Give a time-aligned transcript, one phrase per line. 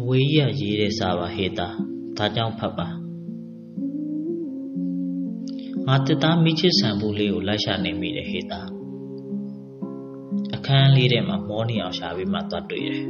[0.00, 1.68] အဝေးကြီးကရေးတဲ့စာပါဟေတာ
[2.16, 2.88] ဒါကြောင့်ဖတ်ပါ
[5.86, 8.60] ငါတစ်သားမိချစ်ဆန်ဘူးလေးကိုလိုက်ရှာနေမိတယ်ဟေတာ
[10.54, 13.02] အခန်းလေးထဲမှာမောနေအောင်ရှာပြီးမှသွားတွေ့တယ်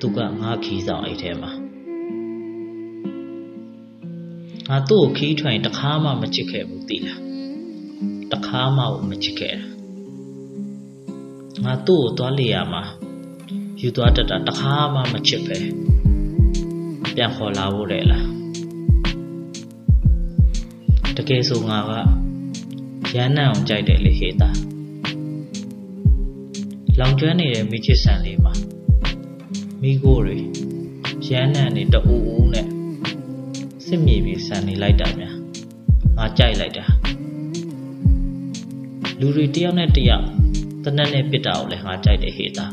[0.00, 1.52] သူကငါခီးဆောင်အိတ်ထဲမှာ
[4.68, 7.20] ငါသူ့ကိုခီးထွင်တခါမှမချစ်ခဲ့ဘူးသိလား
[8.32, 9.66] တခါမှမချစ်ခဲ့တာ
[11.64, 12.82] ငါသူ့ကိုသွားလေရမှာ
[13.82, 15.58] ယူသွားတတ်တာတခါမှမချစ်ပဲ
[17.14, 18.26] ပြန်ခေါ်လာဖို့လေလား
[21.16, 21.92] တကယ်ဆိုငါက
[23.14, 24.50] ရမ်းနှံအောင်ကြိုက်တယ်လေဟေတာ
[26.98, 28.54] လောင်ကျွမ်းနေတဲ့မိချစ်ဆန်လေးမှာ
[29.82, 30.38] မိကိုတွေ
[31.28, 32.66] ရမ်းနှံနေတူဦးနဲ့
[33.86, 35.36] စစ်မြေပြီးဆန်နေလိုက်တာများ
[36.16, 36.84] ငါကြိုက်လိုက်တာ
[39.20, 40.26] လူတွေတယောက်နဲ့တယောက်
[40.84, 42.66] တနက်နဲ့ပစ်တာကိုလည်းငါကြိုက်တယ်ဟေတာ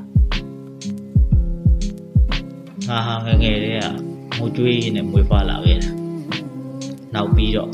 [2.90, 3.86] ငါဟာငငယ်လေးက
[4.38, 5.92] ငိုကြွေးရင်းနဲ့မွေးဖွားလာခဲ့တာ
[7.14, 7.72] နောက်ပြီးတော့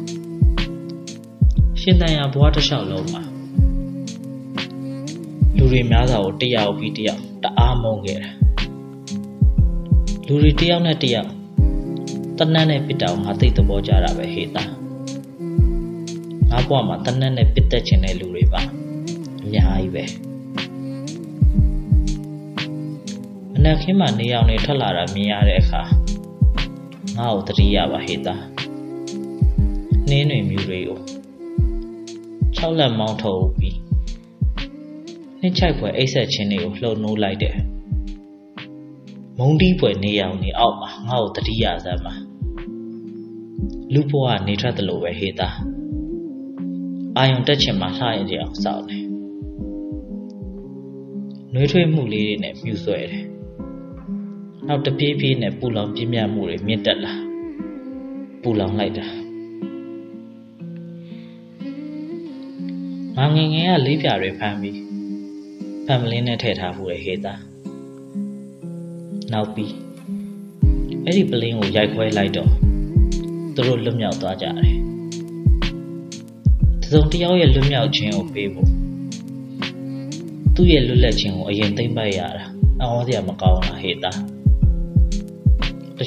[1.82, 3.24] ရှင်တန်ရဘွားတစ်လျှောက်လုံးမှာ
[5.58, 8.32] လူတွေများစွာကိုတယောက်ပြီးတယောက်တအားမုန်းခဲ့တာ
[10.28, 11.32] လူတွေတယောက်နဲ့တယောက်
[12.38, 14.64] တနတ်နဲ့ပစ်တာကိုငါသိသဘောကျတာပဲဟေတာ
[16.50, 18.62] ငါဘွားမှာတနတ်နဲ့ပစ်တတ်ချင်တဲ့လူတွေပါ
[19.42, 20.04] အများကြီးပဲ
[23.66, 25.82] နက်ခင်းမှာနေအောင်နေထွက်လာတာမြင်ရတဲ့အခါ
[27.18, 28.36] ငါ့ကိုတတိယပါဟေတာ
[30.10, 31.00] နှင်းတွေမြူတွေကို
[32.58, 33.78] ၆လက်မောင်းထုတ်ပြီး
[35.40, 37.58] နှင်းချိုက်ဖွယ်အိတ်ဆက်ချင်းတွေကိုလှုပ်နိုးလိုက်တယ်
[39.38, 42.14] မုံတီးဖွယ်နေအောင်နေအောက်မှာငါ့ကိုတတိယစမ်းပါ
[43.94, 45.50] လူဘဝနေထွက်တယ်လို့ပဲဟေတာ
[47.18, 49.04] အာယုံတက်ချင်မှလှရင်ကြအောင်စောင့်တယ်
[51.54, 53.33] နှွေးထွေးမှုလေးတွေနဲ့မြူဆွဲတယ်
[54.68, 57.14] နောက်တပြေးပြေးနဲ့ပူလောင်ပြင်းပြမှုတွေမြင့်တက်လာ
[58.42, 59.08] ပူလောင်လိုက်တာ
[63.18, 64.78] ငါငငယ်ကလေးပြတွေဖမ်းပြီး
[65.86, 67.34] ဖမ်းမလင်းနဲ့ထည့်ထားဖို့ရဟေတာ
[69.34, 69.74] နောက်ပြီး
[71.06, 72.50] အဲ့ဒီပလင်းကိုရိုက်ခွဲလိုက်တော့
[73.56, 74.56] သူတို့လွတ်မြောက်သွားကြတယ်
[76.82, 78.70] တစုံတယောက်ရဲ့လွတ်မြောက်ခြင်းကိုပေးဖို့
[80.56, 82.46] သူ့ရဲ့လွတ်လပ်ခြင်းကိုအရင်သိမ့်ပိုက်ရတာ
[82.82, 84.43] အဟောစရာမကောင်းလားဟေတာတ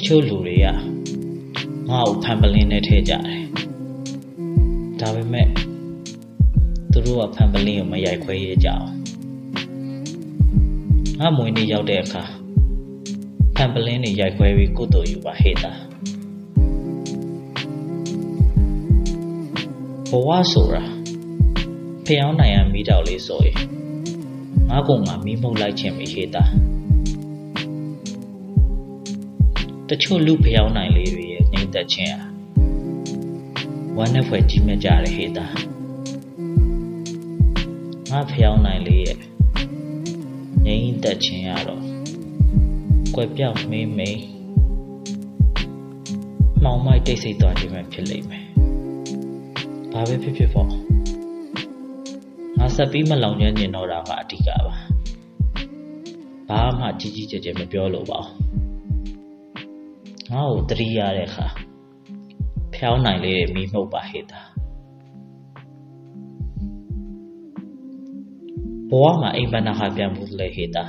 [0.05, 0.65] ချို့လူတွေက
[1.89, 3.23] ငါ့ကိုဖန်ပလင်းနဲ့ထည့်ကြတယ်
[4.99, 5.47] ဒါပေမဲ့
[6.91, 8.87] သူတို့ကဖန်ပလင်းကိုမရိုက်ခွဲရကြအောင်
[11.19, 12.23] ငါမွေးနေ့ရောက်တဲ့အခါ
[13.55, 15.71] ဖန်ပလင်းတွေရိုက်ခွဲပြီးကုသိုလ်ယူပါဟေတာ
[20.09, 20.83] ဘဝဆိုတာ
[22.05, 23.57] ဖျောင်းနိုင်ရမိတော့လေးဆိုရင်
[24.69, 26.43] ငါကောင်မှမီးမုတ်လိုက်ခြင်းပဲဟေတာ
[29.89, 32.27] တချို့လူဖျောင်းနိုင်လေးတွေရဲ့နှိမ့်သက်ခြင်းဟာ
[33.97, 35.45] ဝမ်းနဲ့ဖွယ်ကြီးမြတ်ကြတယ်ဟေတာ
[38.09, 39.17] ငါဖျောင်းနိုင်လေးရဲ့
[40.65, 41.83] ငြိမ့်သက်ခြင်းရတော့
[43.15, 44.19] ကွယ်ပြောက်မင်းမိန်
[46.63, 48.45] မောင်မိုက်တိတ်ဆိတ်သွားခြင်းပဲဖြစ်လိမ့်မယ်
[49.93, 50.67] ဘာပဲဖြစ်ဖြစ်ပေါ့
[52.57, 54.57] ငါဆက်ပြီးမလောင်ကျန်းကျင်တော့တာကအဓိကပါ
[56.49, 58.21] ဘာမှကြီးကြီးကျယ်ကျယ်မပြောလို့ပါ
[60.33, 61.47] ငါ့ကိုတတိရတဲ့အခါ
[62.75, 64.41] ဖျောင်းနိုင်လေးမိမှုတ်ပါဟေတာ
[68.89, 70.85] ဘဝမှာအိမ်ပန်းနာခပြန်ဖို့လေဟေတာ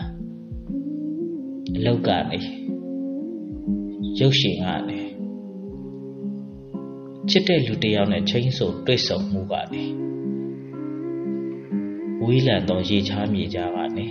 [1.76, 2.38] အလောက်ကနေ
[4.18, 4.98] ရုပ်ရှင်ကနေ
[7.30, 9.84] ချစ်တဲ့လူတစ်ယောက်နဲ့ချင်းဆိုတွေ့ဆုံမှုကနေ
[12.24, 14.06] ဝီးလံတော့ရေချားမြေကြကနေ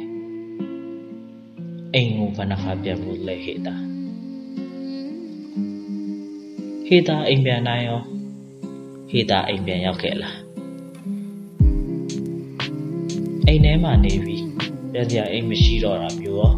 [1.94, 3.87] အိမ်ကိုဘဏ္ဍခါပြန်ဖို့လေဟေတာ
[6.92, 8.00] ဟေတာအိမ်ပြန်နိုင်ရော
[9.10, 10.38] ဟေတာအိမ်ပြန်ရောက်ခဲ့လား
[13.48, 14.44] အိမ်ထဲမှာနေပြီး
[14.92, 16.54] ပြန်စရာအိမ်မရှိတော့တာမျိုးရော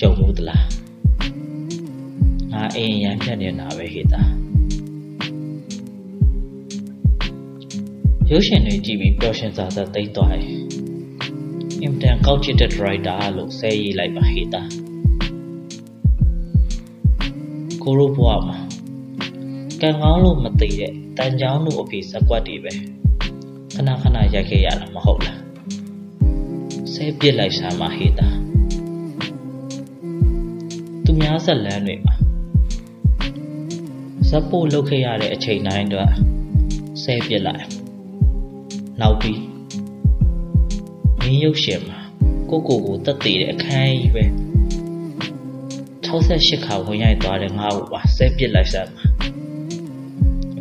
[0.00, 0.66] ကြုံမှုသလား
[2.52, 4.22] ငါအိမ်ရမ်းဖြတ်နေတာပဲဟေတာ
[8.30, 10.58] ရုပ်ရှင်တွေကြည့်ပြီးပျော်ရွှင်စာစာသိမ့်သွားတယ်
[11.82, 14.62] အင်တန်ကောက်ချစ်တဲ့ဒရိုက်တာလို့ဆဲရေးလိုက်ပါဟေတာ
[17.82, 18.58] ကိုရိုဘွားမှာ
[19.82, 22.72] ကံကောင်းလို့မသိတဲ့တန်ချောင်းတို့အဖေဇက်ကွက်တွေပဲ
[23.74, 25.40] ခဏခဏရိုက်ခဲ့ရတာမဟုတ်လား
[26.92, 28.28] ဆဲပစ်လိုက်စမ်းပါဟေတာ
[31.04, 32.14] သူများဇက်လန်းတွေမှာ
[34.28, 36.10] ဇက်ပို့လုတ်ခဲ့ရတဲ့အချိန်တိုင်းတော့
[37.02, 37.66] ဆဲပစ်လိုက်
[39.00, 39.40] နောက်ပြီး
[41.20, 42.00] မင်းရုပ်ရှင်မှာ
[42.50, 44.24] ကိုကိုကိုတက်တည်တဲ့အခန်းကြီးပဲ
[46.04, 49.04] ထ68ခါဝင်ရိုက်သွားတဲ့ငါ့ကိုပါဆဲပစ်လိုက်စမ်းပါ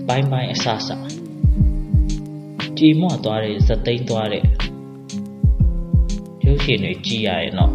[0.09, 0.89] အပိုင်းပိုင်းအဆဆ
[2.77, 4.43] ကြည်မွသွားတဲ့ဇသိန်းသွားတဲ့
[6.45, 7.73] ရုပ်ရှင်တွေကြည်ရရင်တော့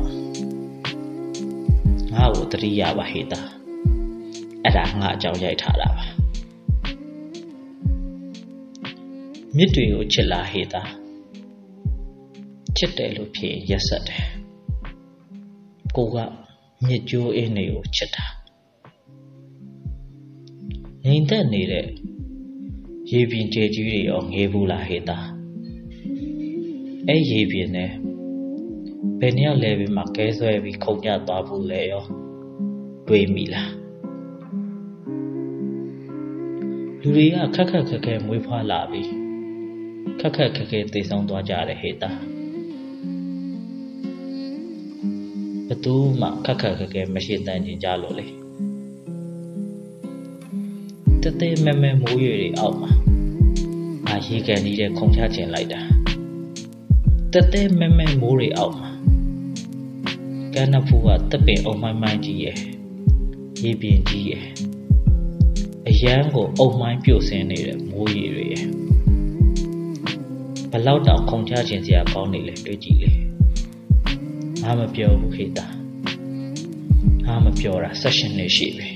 [2.14, 3.40] ငါ့ကိုတတိယပါဟေတာ
[4.64, 6.04] အဲ့ဒါငါအကြောင်းရိုက်ထားတာပါ
[9.56, 10.82] မြစ်တွေကိုချစ်လာဟေတာ
[12.76, 14.26] ချစ်တယ်လို့ဖြစ်ရက်ဆက်တယ်
[15.96, 16.16] ကိုက
[16.86, 18.24] မြစ်ကြိုးအင်းတွေကိုချစ်တာ
[21.04, 21.86] ငိမ့်သက်နေတဲ့
[23.12, 25.18] ရေပြင်ကျေကြီးတွေရောငေးဘူးလားဟေတာ
[27.08, 27.90] အဲ့ရေပြင်နဲ့
[29.20, 32.04] ဘယ်နှစ်ယောက်လဲပြီးမှကဲဆွဲပြီးခုန်ကြသွားဘူးလဲရော
[33.08, 33.72] တွေးမိလား
[37.00, 39.10] လူတွေကခက်ခက်ခက်ခဲမွေးဖွားလာပြီး
[40.20, 42.10] ခက်ခက်ခက်ခဲသိဆုံးသွားကြတယ်ဟေတာ
[45.68, 48.26] ဘသူမှခက်ခက်ခက်ခဲမရှိတန်ကျင်ကြလို့လေ
[51.22, 53.01] တသေးမဲမဲမိုးရွေတွေအောက်မှာ
[54.12, 55.80] ငါရေကန်ကြီးတဲ့ခုံချခြင်းလိုက်တာ
[57.32, 58.90] တသေးမဲမဲမိုးတွေအောက်မှာ
[60.54, 62.58] ကန်းနဖူးကတပ်ပင်အုံမိုင်းမိုင်းကြီးရဲ့
[63.62, 64.44] ရေပြင်ကြီးရဲ့
[65.88, 68.66] အရန်ကိုအုံမိုင်းပြုတ်ဆင်းနေတဲ့မိုးရေတွေရဲ့
[70.70, 73.10] ဘလောက်တောင်ခုံချခြင်းစရာကောင်းနေလဲတွေးကြည့်လေ
[74.62, 75.66] ငါမပြောဘူးခေတာ
[77.26, 78.88] ငါမပြောတာ session နေရှိပြီ